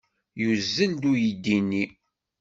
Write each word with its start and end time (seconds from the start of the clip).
Yuzzel-d 0.41 1.03
uydi-nni. 1.11 1.83